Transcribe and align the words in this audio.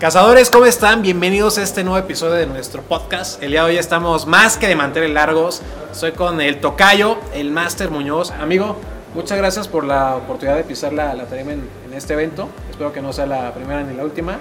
Cazadores, 0.00 0.48
¿cómo 0.48 0.64
están? 0.64 1.02
Bienvenidos 1.02 1.58
a 1.58 1.62
este 1.62 1.84
nuevo 1.84 1.98
episodio 1.98 2.32
de 2.32 2.46
nuestro 2.46 2.80
podcast. 2.80 3.42
El 3.42 3.50
día 3.50 3.64
de 3.64 3.72
hoy 3.72 3.76
estamos 3.76 4.26
más 4.26 4.56
que 4.56 4.66
de 4.66 4.74
mantener 4.74 5.10
largos. 5.10 5.60
Estoy 5.92 6.12
con 6.12 6.40
el 6.40 6.58
Tocayo, 6.58 7.18
el 7.34 7.50
Máster 7.50 7.90
Muñoz. 7.90 8.30
Amigo, 8.30 8.76
muchas 9.14 9.36
gracias 9.36 9.68
por 9.68 9.84
la 9.84 10.16
oportunidad 10.16 10.56
de 10.56 10.64
pisar 10.64 10.94
la, 10.94 11.12
la 11.12 11.26
tarima 11.26 11.52
en, 11.52 11.68
en 11.84 11.92
este 11.92 12.14
evento. 12.14 12.48
Espero 12.70 12.94
que 12.94 13.02
no 13.02 13.12
sea 13.12 13.26
la 13.26 13.52
primera 13.52 13.82
ni 13.82 13.94
la 13.94 14.02
última. 14.02 14.38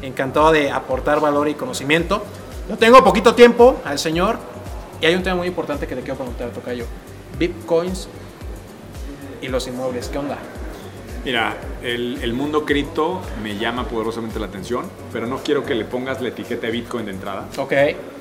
Encantado 0.00 0.50
de 0.50 0.70
aportar 0.70 1.20
valor 1.20 1.46
y 1.46 1.56
conocimiento. 1.56 2.24
No 2.70 2.78
tengo 2.78 3.04
poquito 3.04 3.34
tiempo 3.34 3.82
al 3.84 3.98
señor 3.98 4.38
y 5.02 5.04
hay 5.04 5.14
un 5.14 5.22
tema 5.22 5.36
muy 5.36 5.46
importante 5.46 5.86
que 5.86 5.94
le 5.94 6.00
quiero 6.00 6.16
preguntar, 6.16 6.48
Tocayo. 6.52 6.86
Bitcoins 7.38 8.08
y 9.42 9.48
los 9.48 9.66
inmuebles, 9.66 10.08
¿qué 10.08 10.16
onda? 10.16 10.38
Mira, 11.24 11.56
el, 11.84 12.18
el 12.20 12.32
mundo 12.32 12.64
cripto 12.64 13.20
me 13.42 13.56
llama 13.56 13.86
poderosamente 13.86 14.40
la 14.40 14.46
atención, 14.46 14.86
pero 15.12 15.26
no 15.28 15.38
quiero 15.38 15.64
que 15.64 15.74
le 15.74 15.84
pongas 15.84 16.20
la 16.20 16.28
etiqueta 16.28 16.66
de 16.66 16.72
Bitcoin 16.72 17.06
de 17.06 17.12
entrada. 17.12 17.46
Ok, 17.58 17.72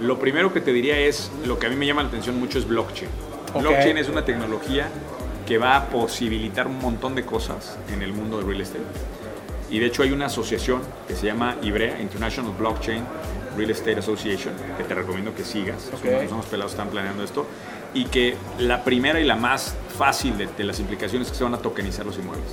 Lo 0.02 0.20
primero 0.20 0.54
que 0.54 0.62
te 0.62 0.72
diría 0.72 1.00
es, 1.00 1.32
lo 1.46 1.58
que 1.58 1.66
a 1.66 1.70
mí 1.70 1.76
me 1.76 1.88
llama 1.88 2.04
la 2.04 2.10
atención 2.10 2.40
mucho 2.40 2.60
es 2.60 2.68
blockchain. 2.68 3.10
Ok. 3.54 3.62
Blockchain 3.62 3.98
es 3.98 4.08
una 4.08 4.24
tecnología 4.24 4.88
que 5.48 5.58
va 5.58 5.78
a 5.78 5.86
posibilitar 5.88 6.68
un 6.68 6.78
montón 6.78 7.16
de 7.16 7.26
cosas 7.26 7.78
en 7.92 8.04
el 8.04 8.14
mundo 8.14 8.38
del 8.38 8.46
real 8.48 8.62
estate. 8.62 8.84
Y 9.72 9.80
de 9.80 9.88
hecho 9.88 10.04
hay 10.04 10.12
una 10.12 10.28
asociación 10.28 10.82
que 11.08 11.16
se 11.16 11.26
llama 11.26 11.56
IBREA, 11.62 12.02
International 12.02 12.54
Blockchain 12.58 13.04
Real 13.58 13.72
Estate 13.72 14.00
Association, 14.00 14.54
que 14.78 14.84
te 14.84 14.94
recomiendo 14.94 15.34
que 15.34 15.44
sigas. 15.44 15.90
Ok. 15.94 16.04
Son, 16.04 16.30
son 16.30 16.38
los 16.38 16.46
pelados 16.46 16.74
están 16.74 16.90
planeando 16.90 17.24
esto. 17.24 17.48
Y 17.94 18.06
que 18.06 18.36
la 18.60 18.84
primera 18.84 19.20
y 19.20 19.26
la 19.26 19.36
más 19.36 19.76
fácil 19.98 20.38
de, 20.38 20.48
de 20.48 20.64
las 20.64 20.80
implicaciones 20.80 21.28
es 21.28 21.32
que 21.32 21.38
se 21.38 21.44
van 21.44 21.56
a 21.56 21.58
tokenizar 21.58 22.06
los 22.06 22.18
inmuebles. 22.18 22.48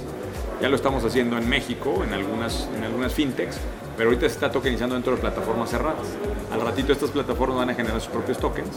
Ya 0.60 0.68
lo 0.68 0.74
estamos 0.74 1.04
haciendo 1.04 1.38
en 1.38 1.48
México, 1.48 2.02
en 2.04 2.12
algunas, 2.12 2.68
en 2.76 2.82
algunas 2.82 3.12
fintechs, 3.12 3.58
pero 3.96 4.10
ahorita 4.10 4.28
se 4.28 4.34
está 4.34 4.50
tokenizando 4.50 4.96
dentro 4.96 5.14
de 5.14 5.20
plataformas 5.20 5.70
cerradas. 5.70 6.06
Al 6.52 6.60
ratito 6.60 6.92
estas 6.92 7.10
plataformas 7.10 7.58
van 7.58 7.70
a 7.70 7.74
generar 7.74 8.00
sus 8.00 8.10
propios 8.10 8.38
tokens 8.38 8.70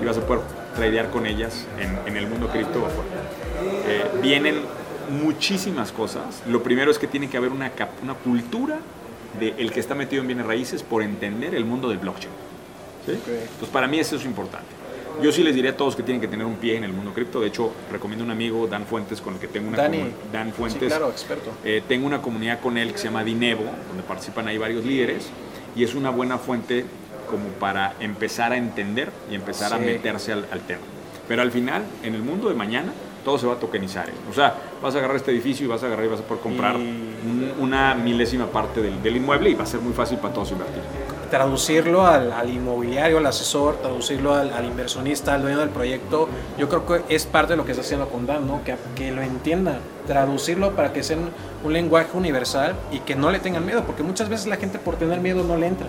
y 0.00 0.04
vas 0.04 0.16
a 0.16 0.24
poder 0.24 0.42
tradear 0.76 1.10
con 1.10 1.26
ellas 1.26 1.66
en, 1.80 1.98
en 2.06 2.16
el 2.16 2.28
mundo 2.28 2.48
cripto. 2.48 2.86
Eh, 3.86 4.04
vienen 4.22 4.60
muchísimas 5.10 5.90
cosas. 5.90 6.42
Lo 6.46 6.62
primero 6.62 6.90
es 6.90 6.98
que 6.98 7.08
tiene 7.08 7.28
que 7.28 7.36
haber 7.36 7.50
una, 7.50 7.72
una 8.02 8.14
cultura 8.14 8.78
del 9.38 9.54
el 9.58 9.72
que 9.72 9.80
está 9.80 9.94
metido 9.96 10.22
en 10.22 10.28
bienes 10.28 10.46
raíces 10.46 10.82
por 10.84 11.02
entender 11.02 11.54
el 11.54 11.64
mundo 11.64 11.88
del 11.88 11.98
blockchain. 11.98 12.32
¿sí? 13.06 13.12
Entonces 13.12 13.68
para 13.72 13.88
mí 13.88 13.98
eso 13.98 14.16
es 14.16 14.24
importante. 14.24 14.73
Yo 15.22 15.32
sí 15.32 15.42
les 15.42 15.54
diría 15.54 15.70
a 15.72 15.76
todos 15.76 15.96
que 15.96 16.02
tienen 16.02 16.20
que 16.20 16.28
tener 16.28 16.44
un 16.46 16.56
pie 16.56 16.76
en 16.76 16.84
el 16.84 16.92
mundo 16.92 17.12
cripto. 17.14 17.40
De 17.40 17.46
hecho, 17.48 17.72
recomiendo 17.90 18.24
a 18.24 18.26
un 18.26 18.30
amigo, 18.32 18.66
Dan 18.66 18.84
Fuentes, 18.84 19.20
con 19.20 19.34
el 19.34 19.40
que 19.40 19.46
tengo 19.48 19.68
una 19.68 19.76
Dani. 19.78 20.04
Dan 20.32 20.52
Fuentes. 20.52 20.80
sí, 20.82 20.86
claro, 20.88 21.10
experto. 21.10 21.50
Eh, 21.64 21.82
tengo 21.88 22.06
una 22.06 22.20
comunidad 22.20 22.60
con 22.60 22.76
él 22.76 22.92
que 22.92 22.98
se 22.98 23.04
llama 23.04 23.22
Dinevo, 23.24 23.64
donde 23.88 24.02
participan 24.02 24.48
ahí 24.48 24.58
varios 24.58 24.84
líderes, 24.84 25.28
y 25.76 25.84
es 25.84 25.94
una 25.94 26.10
buena 26.10 26.38
fuente 26.38 26.84
como 27.30 27.44
para 27.60 27.94
empezar 28.00 28.52
a 28.52 28.56
entender 28.56 29.10
y 29.30 29.34
empezar 29.34 29.72
a 29.72 29.78
Sí. 29.78 29.84
meterse 29.84 30.32
al, 30.32 30.46
al 30.50 30.60
tema. 30.60 30.80
Pero 31.26 31.42
al 31.42 31.50
final, 31.52 31.84
en 32.02 32.14
el 32.14 32.22
mundo 32.22 32.48
de 32.48 32.54
mañana, 32.54 32.92
todo 33.24 33.38
se 33.38 33.46
va 33.46 33.54
a 33.54 33.58
tokenizar. 33.58 34.08
¿eh? 34.10 34.12
O 34.30 34.34
sea, 34.34 34.54
vas 34.82 34.94
a 34.94 34.98
agarrar 34.98 35.16
este 35.16 35.30
edificio 35.30 35.64
y 35.64 35.68
vas 35.68 35.82
a 35.82 35.86
agarrar 35.86 36.04
y 36.04 36.08
vas 36.08 36.20
a 36.20 36.24
poder 36.24 36.42
comprar 36.42 36.74
Y- 36.76 36.80
un- 36.80 37.52
una 37.60 37.94
milésima 37.94 38.46
parte 38.46 38.82
del, 38.82 39.02
del 39.02 39.16
inmueble 39.16 39.48
y 39.48 39.54
va 39.54 39.62
a 39.62 39.66
ser 39.66 39.80
muy 39.80 39.94
fácil 39.94 40.18
para 40.18 40.34
todos 40.34 40.50
invertir. 40.52 40.82
Traducirlo 41.24 42.06
al, 42.06 42.32
al 42.32 42.50
inmobiliario, 42.50 43.18
al 43.18 43.26
asesor, 43.26 43.76
traducirlo 43.76 44.34
al, 44.34 44.52
al 44.52 44.64
inversionista, 44.64 45.34
al 45.34 45.42
dueño 45.42 45.58
del 45.58 45.70
proyecto, 45.70 46.28
yo 46.58 46.68
creo 46.68 46.86
que 46.86 47.14
es 47.14 47.26
parte 47.26 47.52
de 47.52 47.56
lo 47.56 47.64
que 47.64 47.72
está 47.72 47.82
haciendo 47.82 48.08
con 48.08 48.26
Dan, 48.26 48.46
¿no? 48.46 48.62
Que, 48.64 48.76
que 48.94 49.10
lo 49.10 49.22
entiendan, 49.22 49.78
traducirlo 50.06 50.72
para 50.72 50.92
que 50.92 51.02
sea 51.02 51.16
un, 51.16 51.72
lenguaje 51.72 52.10
universal 52.14 52.74
y 52.92 52.98
que 53.00 53.14
no 53.14 53.30
le 53.30 53.38
tengan 53.38 53.64
miedo, 53.64 53.84
porque 53.84 54.02
muchas 54.02 54.28
veces 54.28 54.46
la 54.46 54.56
gente 54.56 54.78
por 54.78 54.96
tener 54.96 55.20
miedo 55.20 55.42
no 55.44 55.56
le 55.56 55.66
entra. 55.66 55.86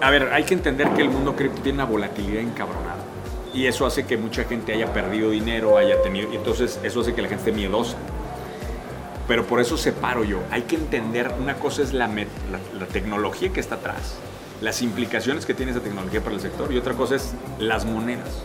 A 0.00 0.10
ver, 0.10 0.30
hay 0.32 0.42
que 0.42 0.54
entender 0.54 0.88
que 0.90 1.02
el 1.02 1.10
mundo 1.10 1.36
cripto 1.36 1.62
tiene 1.62 1.78
una 1.78 1.84
volatilidad 1.84 2.42
encabronada. 2.42 2.96
Y 3.54 3.66
eso 3.66 3.86
hace 3.86 4.04
que 4.04 4.16
mucha 4.16 4.44
gente 4.44 4.72
haya 4.72 4.92
perdido 4.92 5.30
dinero, 5.30 5.76
haya 5.76 6.02
tenido. 6.02 6.32
y 6.32 6.36
Entonces, 6.36 6.80
eso 6.82 7.02
hace 7.02 7.14
que 7.14 7.22
la 7.22 7.28
gente 7.28 7.50
esté 7.50 7.52
miedosa. 7.52 7.96
Pero 9.28 9.46
por 9.46 9.60
eso 9.60 9.76
separo 9.76 10.24
yo. 10.24 10.38
Hay 10.50 10.62
que 10.62 10.74
entender, 10.74 11.32
una 11.40 11.54
cosa 11.54 11.82
es 11.82 11.92
la, 11.92 12.08
la, 12.08 12.24
la 12.78 12.86
tecnología 12.86 13.52
que 13.52 13.60
está 13.60 13.76
atrás, 13.76 14.16
las 14.62 14.80
implicaciones 14.80 15.44
que 15.44 15.54
tiene 15.54 15.72
esa 15.72 15.80
tecnología 15.80 16.22
para 16.22 16.36
el 16.36 16.40
sector, 16.40 16.72
y 16.72 16.78
otra 16.78 16.94
cosa 16.94 17.16
es 17.16 17.34
las 17.58 17.84
monedas. 17.84 18.42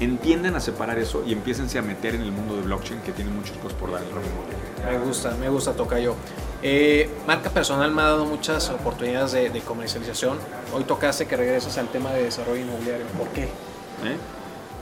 Entiendan 0.00 0.54
a 0.54 0.60
separar 0.60 0.98
eso 0.98 1.24
y 1.26 1.32
empiécense 1.32 1.78
a 1.78 1.82
meter 1.82 2.14
en 2.14 2.22
el 2.22 2.30
mundo 2.30 2.56
de 2.56 2.62
blockchain 2.62 3.00
que 3.00 3.12
tiene 3.12 3.30
muchas 3.30 3.56
cosas 3.58 3.78
por 3.78 3.90
dar 3.90 4.02
el 4.02 4.10
ramo. 4.10 4.26
Me 4.86 4.98
gusta, 4.98 5.34
me 5.36 5.48
gusta 5.48 5.72
Tocayo. 5.72 6.14
Eh, 6.62 7.08
marca 7.26 7.48
personal 7.50 7.90
me 7.90 8.02
ha 8.02 8.06
dado 8.06 8.26
muchas 8.26 8.68
oportunidades 8.70 9.32
de, 9.32 9.50
de 9.50 9.60
comercialización. 9.60 10.38
Hoy 10.74 10.84
tocaste 10.84 11.26
que 11.26 11.36
regresas 11.36 11.78
al 11.78 11.88
tema 11.88 12.12
de 12.12 12.24
desarrollo 12.24 12.60
inmobiliario. 12.60 13.06
¿Por 13.16 13.28
qué? 13.28 13.44
¿eh? 13.44 14.16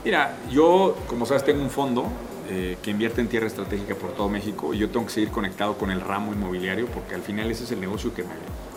Mira, 0.03 0.35
yo, 0.49 0.97
como 1.07 1.25
sabes, 1.25 1.45
tengo 1.45 1.61
un 1.61 1.69
fondo 1.69 2.05
eh, 2.49 2.77
que 2.81 2.91
invierte 2.91 3.21
en 3.21 3.27
tierra 3.27 3.47
estratégica 3.47 3.95
por 3.95 4.11
todo 4.13 4.27
México 4.27 4.73
y 4.73 4.79
yo 4.79 4.89
tengo 4.89 5.05
que 5.05 5.13
seguir 5.13 5.29
conectado 5.29 5.77
con 5.77 5.91
el 5.91 6.01
ramo 6.01 6.33
inmobiliario 6.33 6.87
porque 6.87 7.15
al 7.15 7.21
final 7.21 7.49
ese 7.49 7.63
es 7.63 7.71
el 7.71 7.79
negocio 7.79 8.13
que 8.13 8.23
me... 8.23 8.29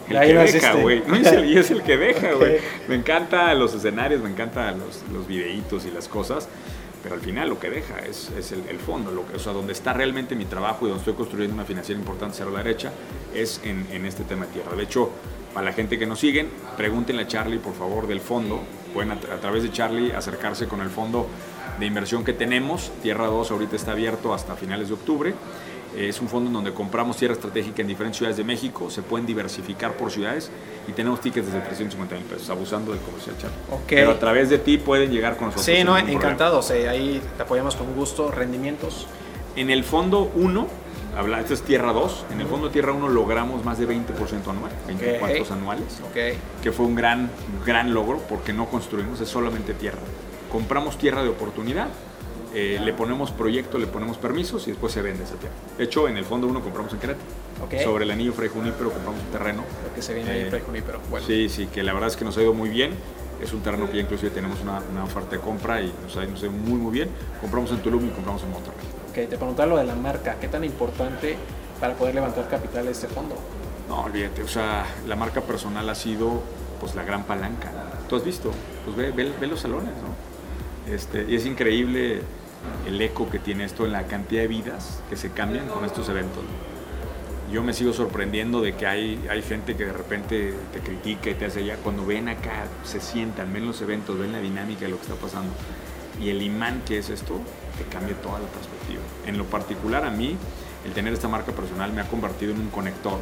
El 0.09 0.17
Ahí 0.17 0.28
que 0.28 0.53
deja, 0.53 0.75
güey. 0.75 1.03
No, 1.06 1.17
es 1.17 1.27
el, 1.27 1.50
y 1.50 1.59
es 1.59 1.71
el 1.71 1.83
que 1.83 1.97
deja, 1.97 2.33
güey. 2.33 2.59
Me 2.89 2.94
encantan 2.94 3.59
los 3.59 3.75
escenarios, 3.75 4.22
me 4.22 4.31
encantan 4.31 4.78
los, 4.78 5.03
los 5.12 5.27
videitos 5.27 5.84
y 5.87 5.91
las 5.91 6.09
cosas, 6.09 6.49
pero 7.03 7.15
al 7.15 7.21
final 7.21 7.49
lo 7.49 7.59
que 7.59 7.71
deja 7.71 7.99
es, 8.00 8.31
es 8.39 8.53
el, 8.53 8.62
el 8.69 8.78
fondo. 8.78 9.11
Lo 9.11 9.27
que, 9.27 9.37
o 9.37 9.39
sea, 9.39 9.53
donde 9.53 9.72
está 9.72 9.93
realmente 9.93 10.34
mi 10.34 10.45
trabajo 10.45 10.87
y 10.87 10.89
donde 10.89 11.00
estoy 11.00 11.15
construyendo 11.15 11.55
una 11.55 11.65
financiera 11.65 11.99
importante 11.99 12.34
hacia 12.34 12.47
la 12.47 12.62
derecha 12.62 12.93
es 13.34 13.61
en, 13.65 13.87
en 13.91 14.06
este 14.06 14.25
tema 14.25 14.47
de 14.47 14.53
tierra. 14.53 14.77
De 14.77 14.83
hecho, 14.83 15.11
para 15.53 15.66
la 15.66 15.72
gente 15.72 15.99
que 15.99 16.06
nos 16.06 16.21
siguen, 16.21 16.49
pregúntenle 16.77 17.22
a 17.22 17.27
Charlie, 17.27 17.59
por 17.59 17.75
favor, 17.75 18.06
del 18.06 18.21
fondo. 18.21 18.61
Pueden 18.93 19.11
a, 19.11 19.15
a 19.15 19.41
través 19.41 19.62
de 19.62 19.72
Charlie 19.72 20.12
acercarse 20.12 20.66
con 20.66 20.81
el 20.81 20.91
fondo 20.91 21.27
de 21.78 21.87
inversión 21.87 22.25
que 22.25 22.33
tenemos. 22.33 22.91
Tierra 23.03 23.27
2 23.27 23.50
ahorita 23.50 23.77
está 23.77 23.93
abierto 23.93 24.33
hasta 24.34 24.55
finales 24.55 24.89
de 24.89 24.95
octubre. 24.95 25.34
Es 25.94 26.20
un 26.20 26.28
fondo 26.28 26.48
en 26.48 26.54
donde 26.54 26.72
compramos 26.72 27.16
tierra 27.16 27.34
estratégica 27.34 27.80
en 27.82 27.88
diferentes 27.88 28.19
ciudades 28.19 28.36
de 28.36 28.44
México. 28.44 28.91
Se 28.91 29.02
pueden 29.02 29.26
diversificar 29.26 29.92
por 29.97 30.10
ciudades 30.10 30.50
y 30.88 30.92
tenemos 30.92 31.20
tickets 31.20 31.47
desde 31.47 31.60
350 31.60 32.14
mil 32.16 32.24
pesos, 32.24 32.50
abusando 32.50 32.92
del 32.92 33.00
comercial. 33.00 33.36
Ok. 33.70 33.82
Pero 33.88 34.10
a 34.10 34.19
través 34.19 34.50
de 34.50 34.58
ti 34.58 34.78
pueden 34.78 35.10
llegar 35.10 35.36
con 35.36 35.47
nosotros. 35.47 35.64
Sí, 35.64 35.84
no, 35.84 35.97
encantados. 35.97 36.70
eh, 36.70 36.88
ahí 36.88 37.20
te 37.36 37.42
apoyamos 37.42 37.76
con 37.76 37.94
gusto. 37.94 38.30
Rendimientos. 38.30 39.06
En 39.54 39.70
el 39.70 39.84
fondo 39.84 40.30
1, 40.34 40.66
habla, 41.16 41.41
esto 41.41 41.54
es 41.54 41.62
Tierra 41.62 41.94
2, 41.94 42.26
en 42.32 42.42
el 42.42 42.47
fondo 42.47 42.68
Tierra 42.68 42.92
1 42.92 43.08
logramos 43.08 43.64
más 43.64 43.78
de 43.78 43.88
20% 43.88 44.03
anual, 44.50 44.70
24 44.86 45.42
Ok. 45.44 45.50
anuales, 45.50 46.00
Ok. 46.04 46.62
que 46.62 46.72
fue 46.72 46.84
un 46.84 46.94
gran, 46.94 47.30
gran 47.64 47.94
logro 47.94 48.18
porque 48.28 48.53
no 48.53 48.66
construimos, 48.66 49.18
es 49.22 49.28
solamente 49.30 49.72
tierra. 49.72 50.00
Compramos 50.53 50.98
tierra 50.98 51.22
de 51.22 51.30
oportunidad, 51.30 51.88
eh, 52.59 52.81
le 52.83 52.93
ponemos 52.94 53.31
proyecto, 53.33 53.77
le 53.78 53.87
ponemos 53.87 54.17
permisos 54.17 54.67
y 54.67 54.71
después 54.71 54.91
se 54.93 55.03
vende 55.03 55.25
esa 55.25 55.34
tierra. 55.34 55.55
De 55.77 55.84
hecho, 55.84 56.09
en 56.09 56.17
el 56.17 56.25
fondo 56.25 56.47
1 56.47 56.62
compramos 56.62 56.93
en 56.94 56.99
Querétaro. 57.00 57.27
Sobre 57.84 58.05
el 58.05 58.11
anillo 58.11 58.33
Fray 58.33 58.49
Junípero 58.49 58.91
compramos 58.91 59.21
un 59.21 59.31
terreno. 59.31 59.62
Lo 59.87 59.94
que 59.94 60.00
se 60.03 60.15
viene 60.15 60.31
ahí 60.31 60.41
Eh, 60.43 60.47
Fray 60.49 60.62
Junípero. 60.65 61.00
Bueno. 61.11 61.27
Sí, 61.27 61.49
sí, 61.50 61.66
que 61.66 61.83
la 61.83 61.93
verdad 61.93 62.09
es 62.09 62.16
que 62.16 62.25
nos 62.25 62.37
ha 62.39 62.43
ido 62.43 62.55
muy 62.55 62.71
bien. 62.71 62.93
Es 63.43 63.53
un 63.53 63.61
terreno 63.61 63.87
que 63.91 63.97
ya 63.97 64.03
inclusive 64.03 64.31
tenemos 64.31 64.61
una, 64.62 64.81
una 64.91 65.05
oferta 65.05 65.37
de 65.37 65.43
compra 65.43 65.83
y 65.83 65.93
nos 66.03 66.16
ha, 66.16 66.25
nos 66.25 66.43
ha 66.43 66.47
ido 66.47 66.53
muy, 66.53 66.78
muy 66.78 66.93
bien. 66.93 67.11
Compramos 67.43 67.71
en 67.72 67.78
Tulum 67.83 68.06
y 68.06 68.09
compramos 68.11 68.43
en 68.43 68.50
Monterrey. 68.50 68.87
Ok, 69.11 69.15
te 69.28 69.37
preguntaba 69.37 69.69
lo 69.69 69.77
de 69.77 69.84
la 69.84 69.95
marca. 69.95 70.37
¿Qué 70.41 70.49
tan 70.49 70.65
importante 70.65 71.37
para 71.78 71.95
poder 71.95 72.15
levantar 72.15 72.49
capital 72.49 72.89
este 72.89 73.06
fondo? 73.09 73.34
No, 73.89 74.00
olvídate, 74.05 74.43
o 74.43 74.49
sea, 74.49 74.87
la 75.06 75.15
marca 75.16 75.43
personal 75.43 75.89
ha 75.91 75.95
sido 75.95 76.43
pues 76.81 76.95
la 76.95 77.05
gran 77.05 77.25
palanca. 77.25 77.71
Tú 78.09 78.16
has 78.16 78.25
visto, 78.25 78.51
pues 78.84 78.97
ve, 78.97 79.10
ve- 79.13 79.33
ve 79.39 79.47
los 79.47 79.60
salones, 79.60 79.92
¿no? 80.03 80.92
Este, 80.92 81.25
y 81.28 81.34
es 81.36 81.45
increíble 81.47 82.22
el 82.86 83.00
eco 83.00 83.28
que 83.30 83.38
tiene 83.38 83.64
esto 83.64 83.84
en 83.84 83.92
la 83.92 84.04
cantidad 84.04 84.42
de 84.42 84.48
vidas 84.48 85.00
que 85.08 85.16
se 85.16 85.30
cambian 85.30 85.68
con 85.68 85.84
estos 85.84 86.08
eventos. 86.08 86.42
Yo 87.50 87.62
me 87.62 87.72
sigo 87.72 87.92
sorprendiendo 87.92 88.60
de 88.60 88.74
que 88.74 88.86
hay, 88.86 89.24
hay 89.30 89.42
gente 89.42 89.76
que 89.76 89.84
de 89.84 89.92
repente 89.92 90.54
te 90.72 90.80
critica 90.80 91.30
y 91.30 91.34
te 91.34 91.47
hace 91.47 91.64
ya, 91.64 91.76
cuando 91.76 92.04
ven 92.04 92.28
acá, 92.28 92.66
se 92.84 93.00
sientan, 93.00 93.53
ven 93.53 93.66
los 93.66 93.80
eventos, 93.82 94.18
ven 94.18 94.32
la 94.32 94.41
dinámica 94.41 94.80
de 94.80 94.88
lo 94.88 94.97
que 94.97 95.03
está 95.03 95.14
pasando. 95.14 95.53
Y 96.20 96.30
el 96.30 96.42
imán 96.42 96.82
que 96.84 96.98
es 96.98 97.08
esto, 97.08 97.41
te 97.78 97.84
cambia 97.84 98.16
toda 98.16 98.41
la 98.41 98.47
perspectiva. 98.47 99.03
En 99.26 99.38
lo 99.38 99.44
particular 99.44 100.04
a 100.04 100.10
mí, 100.10 100.36
el 100.84 100.92
tener 100.92 101.12
esta 101.12 101.28
marca 101.28 101.53
personal 101.53 101.92
me 101.92 102.00
ha 102.00 102.08
convertido 102.08 102.53
en 102.53 102.60
un 102.60 102.70
conector 102.70 103.20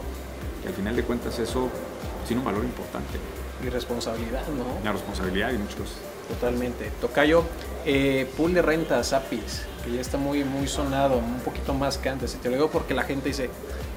que 0.63 0.69
al 0.69 0.75
final 0.75 0.97
de 0.97 1.03
cuentas 1.03 1.39
eso 1.39 1.69
tiene 2.27 2.41
un 2.41 2.47
valor 2.47 2.65
importante, 2.65 3.19
Y 3.63 3.69
responsabilidad, 3.69 4.47
¿no? 4.49 4.81
una 4.81 4.93
responsabilidad 4.93 5.53
y 5.53 5.59
muchas 5.59 5.77
cosas. 5.77 5.97
Totalmente. 6.29 6.91
Tocayo, 7.01 7.45
eh, 7.85 8.29
pool 8.37 8.55
de 8.55 8.63
rentas, 8.63 9.13
APIs, 9.13 9.63
que 9.85 9.93
ya 9.93 10.01
está 10.01 10.17
muy, 10.19 10.45
muy 10.45 10.67
sonado, 10.69 11.19
un 11.19 11.41
poquito 11.41 11.75
más 11.75 11.99
que 11.99 12.09
antes. 12.09 12.35
Y 12.35 12.39
te 12.39 12.49
lo 12.49 12.57
digo 12.57 12.71
porque 12.71 12.95
la 12.95 13.03
gente 13.03 13.29
dice, 13.29 13.51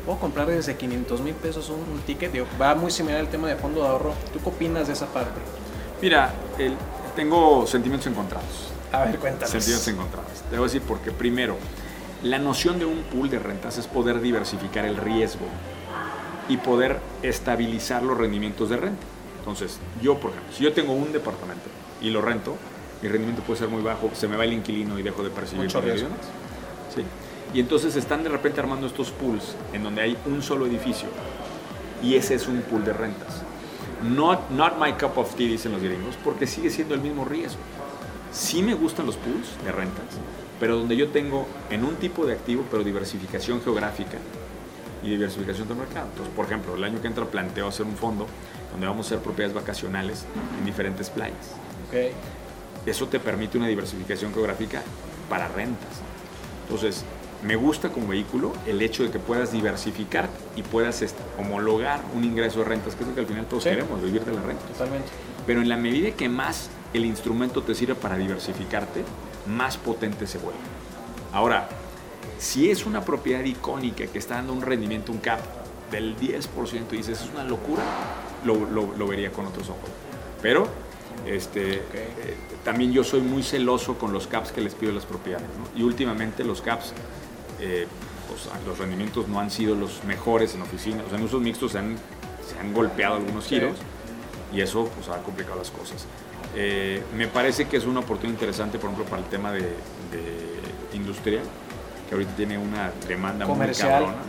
puedo 0.05 0.19
comprar 0.19 0.47
desde 0.47 0.75
500 0.75 1.21
mil 1.21 1.33
pesos 1.35 1.69
un, 1.69 1.79
un 1.91 1.99
ticket. 2.01 2.31
Digo, 2.31 2.45
va 2.61 2.75
muy 2.75 2.91
similar 2.91 3.19
al 3.21 3.29
tema 3.29 3.47
de 3.47 3.55
fondo 3.55 3.81
de 3.83 3.87
ahorro. 3.89 4.13
¿Tú 4.33 4.39
qué 4.41 4.49
opinas 4.49 4.87
de 4.87 4.93
esa 4.93 5.05
parte? 5.07 5.39
Mira, 6.01 6.33
el- 6.57 6.75
tengo 7.15 7.65
sentimientos 7.65 8.07
encontrados. 8.11 8.69
A 8.91 9.05
ver, 9.05 9.17
cuéntanos. 9.19 9.49
Sentimientos 9.49 9.87
encontrados. 9.87 10.31
Te 10.49 10.57
voy 10.57 10.65
a 10.65 10.67
decir 10.71 10.81
porque 10.87 11.11
primero, 11.11 11.57
la 12.23 12.39
noción 12.39 12.79
de 12.79 12.85
un 12.85 13.01
pool 13.03 13.29
de 13.29 13.39
rentas 13.39 13.77
es 13.77 13.87
poder 13.87 14.21
diversificar 14.21 14.85
el 14.85 14.97
riesgo. 14.97 15.45
y 16.49 16.55
poder 16.55 16.99
estabilizar 17.23 18.03
los 18.03 18.17
rendimientos 18.17 18.69
de 18.69 18.77
renta. 18.77 19.03
Entonces, 19.39 19.79
yo, 20.01 20.17
por 20.17 20.31
ejemplo, 20.31 20.53
si 20.55 20.63
yo 20.63 20.71
tengo 20.71 20.93
un 20.93 21.11
departamento 21.11 21.65
y 22.01 22.09
lo 22.09 22.21
rento, 22.21 22.55
mi 23.01 23.09
rendimiento 23.09 23.43
puede 23.43 23.59
ser 23.59 23.69
muy 23.69 23.81
bajo, 23.81 24.09
se 24.13 24.27
me 24.27 24.37
va 24.37 24.45
el 24.45 24.53
inquilino 24.53 24.97
y 24.97 25.03
dejo 25.03 25.23
de 25.23 25.29
percibir 25.29 25.65
Mucho 25.65 25.81
riesgo. 25.81 26.09
Sí. 26.93 27.03
Y 27.53 27.59
entonces 27.59 27.95
están 27.95 28.23
de 28.23 28.29
repente 28.29 28.59
armando 28.59 28.87
estos 28.87 29.11
pools 29.11 29.55
en 29.73 29.83
donde 29.83 30.01
hay 30.01 30.17
un 30.25 30.41
solo 30.41 30.65
edificio 30.65 31.07
y 32.03 32.15
ese 32.15 32.35
es 32.35 32.47
un 32.47 32.61
pool 32.61 32.83
de 32.83 32.93
rentas. 32.93 33.43
Not, 34.03 34.51
not 34.51 34.77
my 34.79 34.93
cup 34.93 35.17
of 35.17 35.33
tea, 35.35 35.47
dicen 35.47 35.71
los 35.71 35.81
gringos, 35.81 36.15
porque 36.23 36.45
sigue 36.45 36.69
siendo 36.69 36.93
el 36.93 37.01
mismo 37.01 37.25
riesgo. 37.25 37.59
Sí 38.31 38.61
me 38.61 38.75
gustan 38.75 39.05
los 39.05 39.15
pools 39.15 39.47
de 39.63 39.71
rentas, 39.71 40.05
pero 40.59 40.77
donde 40.77 40.95
yo 40.95 41.09
tengo 41.09 41.47
en 41.69 41.83
un 41.83 41.95
tipo 41.95 42.25
de 42.25 42.33
activo, 42.33 42.63
pero 42.69 42.83
diversificación 42.83 43.61
geográfica 43.61 44.17
y 45.03 45.09
diversificación 45.09 45.67
del 45.67 45.77
mercado. 45.77 46.07
Entonces, 46.09 46.33
por 46.35 46.45
ejemplo, 46.45 46.75
el 46.75 46.83
año 46.83 47.01
que 47.01 47.07
entra 47.07 47.25
planteo 47.25 47.67
hacer 47.67 47.85
un 47.85 47.95
fondo 47.95 48.27
donde 48.71 48.85
vamos 48.85 49.07
a 49.07 49.09
hacer 49.09 49.19
propiedades 49.19 49.55
vacacionales 49.55 50.25
en 50.59 50.65
diferentes 50.65 51.09
playas. 51.09 51.55
Ok. 51.87 52.13
Eso 52.87 53.07
te 53.07 53.19
permite 53.19 53.57
una 53.59 53.67
diversificación 53.67 54.33
geográfica 54.33 54.81
para 55.29 55.47
rentas. 55.49 55.89
Entonces, 56.63 57.03
me 57.43 57.55
gusta 57.55 57.89
como 57.89 58.07
vehículo 58.07 58.53
el 58.65 58.81
hecho 58.81 59.03
de 59.03 59.11
que 59.11 59.19
puedas 59.19 59.51
diversificar 59.51 60.27
y 60.55 60.63
puedas 60.63 61.01
este, 61.03 61.21
homologar 61.37 62.01
un 62.15 62.23
ingreso 62.23 62.59
de 62.59 62.65
rentas, 62.65 62.95
que 62.95 63.03
es 63.03 63.09
lo 63.09 63.13
que 63.13 63.21
al 63.21 63.27
final 63.27 63.45
todos 63.45 63.63
Sí. 63.63 63.69
queremos, 63.69 64.01
vivir 64.01 64.23
de 64.25 64.33
la 64.33 64.41
renta. 64.41 64.65
Totalmente. 64.65 65.07
Pero 65.45 65.61
en 65.61 65.69
la 65.69 65.77
medida 65.77 66.11
que 66.11 66.27
más 66.29 66.69
el 66.93 67.05
instrumento 67.05 67.61
te 67.61 67.75
sirve 67.75 67.93
para 67.93 68.17
diversificarte, 68.17 69.03
más 69.45 69.77
potente 69.77 70.25
se 70.25 70.39
vuelve. 70.39 70.59
Ahora, 71.33 71.69
si 72.39 72.71
es 72.71 72.85
una 72.85 73.01
propiedad 73.01 73.43
icónica 73.43 74.07
que 74.07 74.17
está 74.17 74.35
dando 74.35 74.53
un 74.53 74.61
rendimiento, 74.61 75.11
un 75.11 75.19
cap 75.19 75.39
del 75.91 76.17
10% 76.17 76.93
y 76.93 76.97
dices, 76.97 77.21
es 77.21 77.29
una 77.33 77.43
locura, 77.43 77.83
lo, 78.45 78.55
lo- 78.65 78.93
lo 78.97 79.07
vería 79.07 79.31
con 79.31 79.45
otros 79.45 79.69
ojos. 79.69 79.89
Pero 80.41 80.67
este, 81.25 81.75
eh, 81.75 82.37
también 82.63 82.91
yo 82.93 83.03
soy 83.03 83.21
muy 83.21 83.43
celoso 83.43 83.97
con 83.97 84.13
los 84.13 84.27
caps 84.27 84.51
que 84.51 84.61
les 84.61 84.75
pido 84.75 84.91
a 84.91 84.95
las 84.95 85.05
propiedades. 85.05 85.47
¿no? 85.57 85.79
Y 85.79 85.83
últimamente 85.83 86.43
los 86.43 86.61
caps, 86.61 86.93
eh, 87.59 87.87
pues, 88.27 88.47
los 88.65 88.77
rendimientos 88.77 89.27
no 89.27 89.39
han 89.39 89.51
sido 89.51 89.75
los 89.75 90.03
mejores 90.03 90.55
en 90.55 90.61
oficinas. 90.61 91.05
O 91.05 91.09
sea, 91.09 91.17
en 91.17 91.25
usos 91.25 91.41
mixtos 91.41 91.71
se 91.73 91.79
han, 91.79 91.97
se 92.47 92.59
han 92.59 92.73
golpeado 92.73 93.15
algunos 93.15 93.45
giros 93.45 93.77
y 94.53 94.61
eso 94.61 94.89
pues, 94.95 95.09
ha 95.09 95.21
complicado 95.23 95.57
las 95.57 95.71
cosas. 95.71 96.05
Eh, 96.55 97.03
me 97.15 97.27
parece 97.27 97.67
que 97.67 97.77
es 97.77 97.85
una 97.85 97.99
oportunidad 97.99 98.33
interesante, 98.35 98.79
por 98.79 98.89
ejemplo, 98.89 99.09
para 99.09 99.21
el 99.21 99.27
tema 99.29 99.51
de, 99.51 99.61
de 99.61 100.47
industrial, 100.93 101.43
que 102.07 102.15
ahorita 102.15 102.35
tiene 102.35 102.57
una 102.57 102.91
demanda 103.07 103.45
Comercial. 103.45 103.89
muy 103.89 104.13
cabrona. 104.13 104.23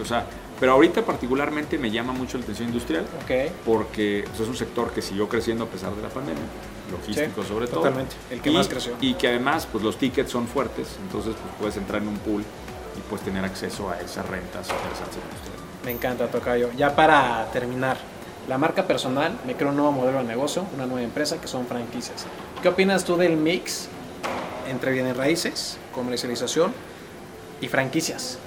O 0.00 0.04
sea, 0.04 0.26
pero 0.58 0.72
ahorita 0.72 1.02
particularmente 1.02 1.78
me 1.78 1.90
llama 1.90 2.12
mucho 2.12 2.38
la 2.38 2.44
atención 2.44 2.68
industrial 2.68 3.04
Ok. 3.24 3.52
porque 3.64 4.24
pues, 4.26 4.40
es 4.40 4.48
un 4.48 4.56
sector 4.56 4.90
que 4.92 5.02
siguió 5.02 5.28
creciendo 5.28 5.64
a 5.64 5.66
pesar 5.68 5.94
de 5.94 6.02
la 6.02 6.08
pandemia, 6.08 6.42
logístico 6.90 7.42
Sí, 7.42 7.48
sobre 7.48 7.66
todo. 7.66 7.76
totalmente, 7.80 8.16
el 8.30 8.40
que 8.40 8.50
y, 8.50 8.54
más 8.54 8.68
creció. 8.68 8.94
Y 9.00 9.14
que 9.14 9.28
además 9.28 9.66
pues, 9.70 9.84
los 9.84 9.96
tickets 9.98 10.30
son 10.30 10.46
fuertes, 10.48 10.88
entonces 11.02 11.34
pues, 11.40 11.54
puedes 11.58 11.76
entrar 11.76 12.02
en 12.02 12.08
un 12.08 12.18
pool 12.18 12.42
y 12.96 13.00
puedes 13.10 13.24
tener 13.24 13.44
acceso 13.44 13.90
a 13.90 14.00
esas 14.00 14.24
rentas 14.26 14.68
interesantes 14.68 15.16
en 15.16 15.22
industrial. 15.22 15.58
Me 15.84 15.90
encanta, 15.92 16.26
Tocayo. 16.28 16.70
Ya 16.76 16.96
para 16.96 17.46
terminar, 17.52 17.98
la 18.48 18.56
marca 18.58 18.86
personal 18.86 19.38
me 19.46 19.54
creó 19.54 19.68
un 19.70 19.76
nuevo 19.76 19.92
modelo 19.92 20.18
de 20.18 20.24
negocio, 20.24 20.64
una 20.74 20.86
nueva 20.86 21.02
empresa 21.02 21.40
que 21.40 21.46
son 21.48 21.66
franquicias. 21.66 22.24
¿Qué 22.62 22.68
opinas 22.68 23.04
tú 23.04 23.16
del 23.16 23.36
mix 23.36 23.88
entre 24.68 24.92
bienes 24.92 25.16
raíces, 25.16 25.78
comercialización 25.94 26.72
y 27.60 27.68
franquicias? 27.68 28.38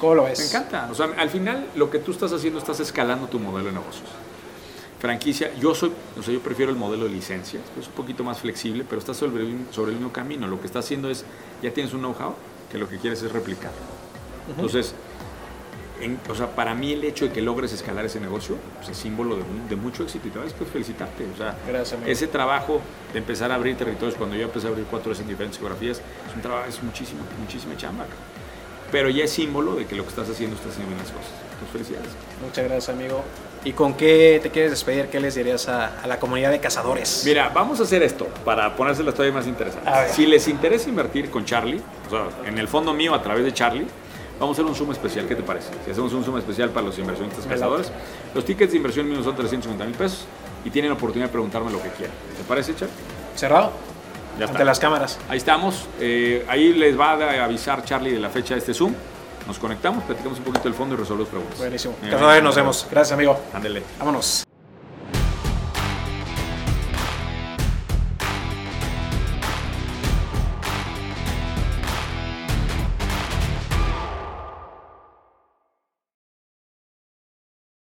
¿Cómo 0.00 0.14
lo 0.14 0.24
ves? 0.24 0.38
Me 0.38 0.46
encanta. 0.46 0.88
O 0.90 0.94
sea, 0.94 1.10
al 1.16 1.28
final 1.30 1.66
lo 1.76 1.90
que 1.90 1.98
tú 1.98 2.10
estás 2.12 2.32
haciendo, 2.32 2.58
estás 2.58 2.80
escalando 2.80 3.26
tu 3.28 3.38
modelo 3.38 3.66
de 3.66 3.72
negocios. 3.72 4.08
Franquicia, 4.98 5.50
yo 5.58 5.74
soy, 5.74 5.92
o 6.18 6.22
sea, 6.22 6.32
yo 6.34 6.40
prefiero 6.40 6.70
el 6.70 6.76
modelo 6.76 7.04
de 7.04 7.10
licencia, 7.10 7.58
es 7.78 7.86
un 7.86 7.92
poquito 7.94 8.22
más 8.22 8.38
flexible, 8.40 8.84
pero 8.86 8.98
estás 8.98 9.16
sobre 9.16 9.44
el, 9.44 9.66
sobre 9.70 9.92
el 9.92 9.96
mismo 9.96 10.12
camino. 10.12 10.46
Lo 10.46 10.60
que 10.60 10.66
estás 10.66 10.84
haciendo 10.84 11.08
es, 11.10 11.24
ya 11.62 11.70
tienes 11.72 11.94
un 11.94 12.00
know-how, 12.00 12.34
que 12.70 12.76
lo 12.78 12.86
que 12.88 12.98
quieres 12.98 13.22
es 13.22 13.32
replicar. 13.32 13.70
Entonces, 14.50 14.94
en- 16.02 16.18
o 16.28 16.34
sea, 16.34 16.54
para 16.54 16.74
mí 16.74 16.92
el 16.92 17.04
hecho 17.04 17.24
de 17.26 17.32
que 17.32 17.40
logres 17.40 17.72
escalar 17.72 18.04
ese 18.04 18.20
negocio 18.20 18.56
pues, 18.76 18.90
es 18.90 18.96
símbolo 18.98 19.36
de, 19.36 19.42
de 19.70 19.76
mucho 19.76 20.02
éxito 20.02 20.28
y 20.28 20.30
te 20.32 20.38
vas 20.38 20.52
a 20.52 20.64
felicitarte. 20.66 21.26
O 21.32 21.36
sea, 21.36 21.56
Gracias, 21.66 21.98
ese 22.06 22.26
trabajo 22.26 22.80
de 23.12 23.18
empezar 23.20 23.52
a 23.52 23.54
abrir 23.54 23.76
territorios, 23.76 24.16
cuando 24.16 24.36
yo 24.36 24.44
empecé 24.44 24.66
a 24.66 24.70
abrir 24.70 24.84
cuatro 24.90 25.10
veces 25.10 25.22
en 25.22 25.28
diferentes 25.28 25.58
geografías, 25.58 25.98
es 26.28 26.34
un 26.36 26.42
trabajo, 26.42 26.68
es 26.68 26.82
muchísimo, 26.82 27.20
muchísima 27.40 27.74
chamba. 27.76 28.04
Pero 28.90 29.08
ya 29.10 29.24
es 29.24 29.30
símbolo 29.32 29.74
de 29.74 29.86
que 29.86 29.94
lo 29.94 30.02
que 30.02 30.10
estás 30.10 30.28
haciendo, 30.28 30.56
estás 30.56 30.72
haciendo 30.72 30.94
bien 30.94 30.98
las 31.02 31.12
cosas. 31.12 31.30
Entonces, 31.52 31.72
felicidades. 31.72 32.08
Muchas 32.44 32.64
gracias, 32.64 32.88
amigo. 32.88 33.22
¿Y 33.64 33.72
con 33.72 33.94
qué 33.94 34.40
te 34.42 34.50
quieres 34.50 34.70
despedir? 34.70 35.08
¿Qué 35.08 35.20
les 35.20 35.34
dirías 35.34 35.68
a, 35.68 36.00
a 36.00 36.06
la 36.06 36.18
comunidad 36.18 36.50
de 36.50 36.60
cazadores? 36.60 37.22
Mira, 37.26 37.50
vamos 37.50 37.78
a 37.80 37.82
hacer 37.82 38.02
esto 38.02 38.26
para 38.44 38.74
ponérselo 38.74 39.12
todavía 39.12 39.34
más 39.34 39.46
interesante. 39.46 39.88
A 39.88 40.00
ver. 40.00 40.10
Si 40.10 40.26
les 40.26 40.48
interesa 40.48 40.88
invertir 40.88 41.30
con 41.30 41.44
Charlie, 41.44 41.80
o 42.06 42.10
sea, 42.10 42.28
en 42.48 42.56
el 42.58 42.68
fondo 42.68 42.94
mío 42.94 43.14
a 43.14 43.22
través 43.22 43.44
de 43.44 43.52
Charlie, 43.52 43.86
vamos 44.40 44.56
a 44.56 44.62
hacer 44.62 44.64
un 44.70 44.74
Zoom 44.74 44.92
especial. 44.92 45.26
¿Qué 45.28 45.34
te 45.36 45.42
parece? 45.42 45.68
Si 45.84 45.90
hacemos 45.90 46.10
un 46.14 46.24
Zoom 46.24 46.38
especial 46.38 46.70
para 46.70 46.86
los 46.86 46.98
inversionistas 46.98 47.44
cazadores, 47.44 47.92
los 48.34 48.44
tickets 48.46 48.70
de 48.70 48.78
inversión 48.78 49.06
míos 49.08 49.24
son 49.24 49.36
350 49.36 49.84
mil 49.84 49.94
pesos 49.94 50.24
y 50.64 50.70
tienen 50.70 50.90
la 50.90 50.96
oportunidad 50.96 51.28
de 51.28 51.32
preguntarme 51.32 51.70
lo 51.70 51.82
que 51.82 51.90
quieran. 51.90 52.16
¿Te 52.38 52.42
parece, 52.44 52.74
Charlie? 52.74 52.94
¿Cerrado? 53.36 53.72
Ya 54.38 54.44
Ante 54.44 54.52
está. 54.56 54.64
las 54.64 54.78
cámaras. 54.78 55.18
Ahí 55.28 55.38
estamos. 55.38 55.86
Eh, 56.00 56.44
ahí 56.48 56.72
les 56.72 56.98
va 56.98 57.12
a 57.12 57.44
avisar 57.44 57.84
Charlie 57.84 58.12
de 58.12 58.20
la 58.20 58.30
fecha 58.30 58.54
de 58.54 58.60
este 58.60 58.72
Zoom. 58.74 58.94
Nos 59.46 59.58
conectamos, 59.58 60.04
platicamos 60.04 60.38
un 60.38 60.44
poquito 60.44 60.64
del 60.64 60.74
fondo 60.74 60.94
y 60.94 60.98
resolvemos 60.98 61.28
preguntas. 61.28 61.58
Buenísimo. 61.58 61.94
Eh, 62.02 62.10
Cazadores, 62.10 62.42
nos 62.42 62.54
vemos. 62.54 62.86
Gracias, 62.90 63.12
amigo. 63.12 63.38
Ándele. 63.52 63.82
Vámonos. 63.98 64.44